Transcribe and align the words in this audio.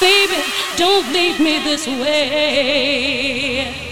Baby, 0.00 0.42
don't 0.76 1.10
leave 1.12 1.40
me 1.40 1.58
this 1.64 1.86
way. 1.86 3.85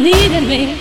The 0.00 0.10
need 0.10 0.32
in 0.32 0.48
me. 0.48 0.79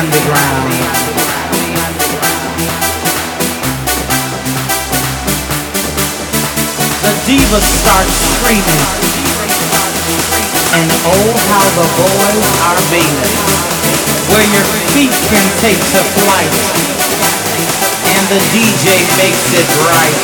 underground. 0.00 0.72
The 7.04 7.12
divas 7.28 7.68
start 7.68 8.08
screaming, 8.08 8.84
and 10.72 10.88
oh 11.04 11.36
how 11.52 11.66
the 11.76 11.88
boys 12.00 12.48
are 12.64 12.80
beating, 12.88 13.36
where 14.32 14.48
your 14.56 14.68
feet 14.96 15.12
can 15.28 15.46
take 15.60 15.76
to 15.76 16.02
flight, 16.16 16.54
and 18.08 18.24
the 18.32 18.40
DJ 18.56 19.04
makes 19.20 19.52
it 19.52 19.68
right. 19.84 20.16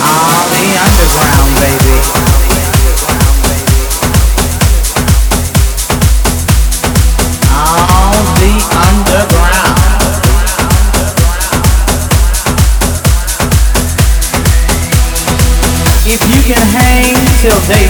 Ah, 0.00 0.40
the 0.56 0.64
underground, 0.88 1.52
baby. 1.60 2.77
till 17.40 17.50
day 17.68 17.87